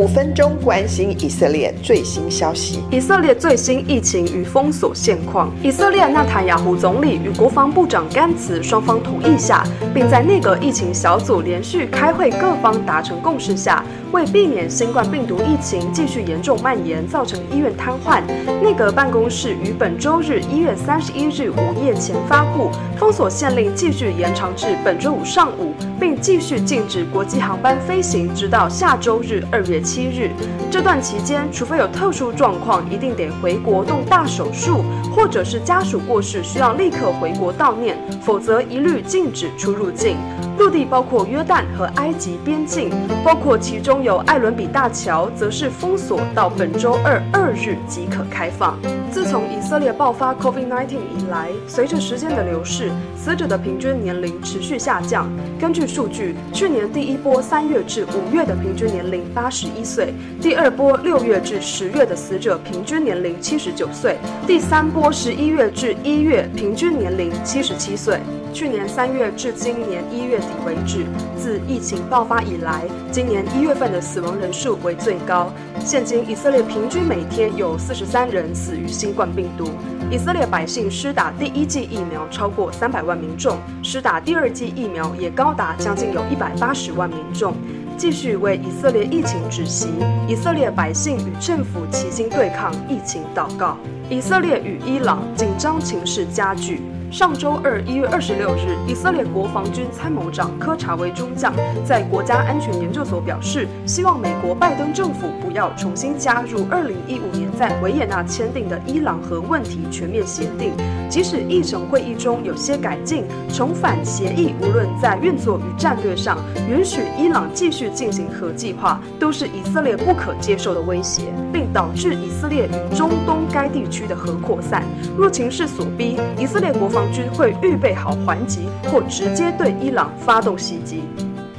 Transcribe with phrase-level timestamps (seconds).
[0.00, 2.82] 五分钟关心以色列最新消息。
[2.90, 5.52] 以色列最新疫情与封锁现况。
[5.62, 18.22] 以色列纳坦雅胡总理与国防部长甘茨双方同意下，并在内阁疫情小组连续开会，各方达成共识下，为避免新冠病毒疫情继续严重蔓延，造成医院瘫痪，
[18.62, 30.30] 内阁办公室于本周日一月三十一日午夜前发布封锁限令，继续延长至本周五上午，并继续禁止国际航班飞行，直到下周日二月七日。
[30.70, 40.16] 这段期间，除非有特殊状况，一定得回国动大手术，或者是家属过世需要立刻回国悼念，否则一律禁止出入境。
[40.60, 42.90] 陆地包括约旦和埃及边境，
[43.24, 48.78] 包括其中有艾伦比大桥，则是封锁到本周二二日即可开放。
[49.10, 55.26] 自从以色列爆发 COVID-19 以来，随着时间的流逝，死者的平均年龄持续下降。
[55.58, 68.20] 根据数据，去年第一波三月至五月的平均年龄八十一岁，第二波六月至十月的死者平均年龄七十九岁，第三波十一月至一月平均年龄七十七岁。
[68.52, 71.06] 去年三月至今年一月为止，
[71.36, 75.52] 自疫情爆发以来，今年一月份的死亡人数为最高。
[75.78, 79.70] 现今以色列平均每天有四十三人死于新冠病毒。
[80.10, 87.54] 以色列百姓施打第一剂疫苗超过三百万民众，施打第二剂疫苗也高达将近有一百八十万民众。
[87.96, 89.88] 继续为以色列疫情止息，
[90.26, 93.76] 以色列百姓与政府齐心对抗疫情祷告。
[94.08, 96.80] 以色列与伊朗紧张情势加剧。
[97.10, 101.52] 上周二，一月二十六日，以色列国防军参谋长科查维中将
[101.84, 110.72] 在国家安全研究所表示，希望美国拜登政府不要重新加入二零一五年在维也纳签订的伊朗核问题全面协定。
[111.08, 124.84] 即使议程会议中有些改进，重返协议，无论在运作与战略上，允许伊朗继续进行核计划，都是以色列不可接受的威胁，并导致以色列与中东该地区的核扩散。
[125.16, 131.02] 若情势所逼，以色列国防军会预备好还击，或直接对伊朗发动袭击。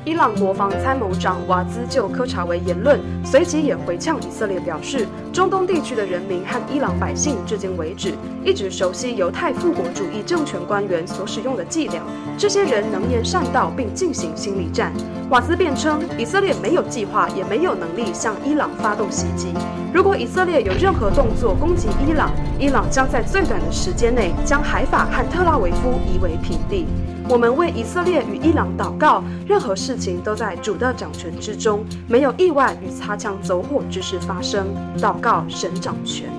[0.03, 12.01] 伊朗国防参谋长瓦兹就科查维言论，随即也回呛以色列，表示中东地区的人民和伊朗百姓至今为止一直熟悉犹太复国主义政权官员所使用的伎俩，
[12.37, 14.91] 这些人能言善道，并进行心理战。
[15.29, 19.53] 瓦兹辩称，以色列没有计划，也没有能力向伊朗发动袭击。
[19.93, 26.85] 如果以色列有任何动作攻击伊朗，伊朗将在最短的时间内将海法和特拉维夫夷为平地。
[27.29, 34.67] 我们为以色列与伊朗祷告，任何事情都在主的掌权之中，没有意外与擦枪走火之事发生。
[34.97, 36.29] 祷告神掌权。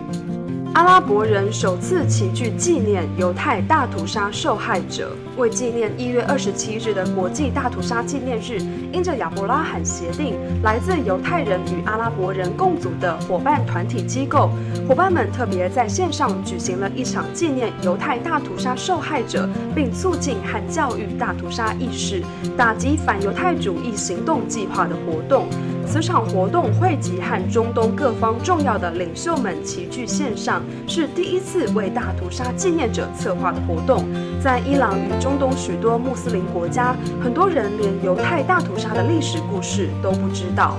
[0.74, 8.58] 阿拉伯人首次齐聚纪念犹太大屠杀受害者，为纪念一月二十七日的国际大屠杀纪念日，
[8.90, 14.48] 因着亚伯拉罕协定，来自犹太人与阿拉伯人共组的伙伴团体机构，
[14.88, 22.22] 伙伴们特别在线上举行了一场纪念犹太大屠杀受害者，并促进和教育大屠杀意识、
[22.56, 25.48] 打击反犹太主义行动计划的活动。
[25.92, 34.02] 此场活动汇集和中东各方重要的领袖们齐聚线上，是第一次为大屠杀纪念者策划的活动。
[34.40, 40.78] 在伊朗与中东许多穆斯林国家，很多人连犹太大屠杀的历史故事都不知道。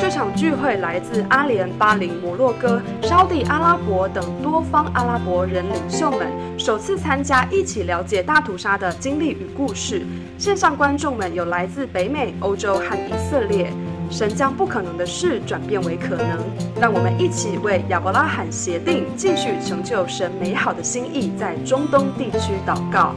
[0.00, 10.06] 这场聚会来自阿联、巴林、摩洛哥、沙地阿拉伯等多方阿拉伯人领袖们首次参加，一起了解大屠杀的经历与故事。
[10.38, 13.72] 线上观众们有来自北美、欧洲和以色列。
[14.12, 16.38] 神将不可能的事转变为可能，
[16.78, 23.14] 让我们一起为亚伯拉罕协定继续成就神美好的心意，在中东地区祷告。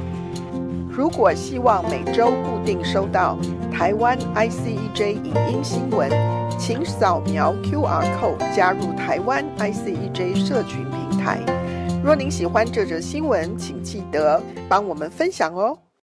[0.89, 3.38] 如果希望每周固定收到
[3.69, 6.09] 台湾 ICEJ 影音新闻，
[6.57, 11.42] 请扫描 QR code 加入台湾 ICEJ 社群平台。
[12.01, 15.84] 若您喜欢这则新闻，请记得帮我们分享哦。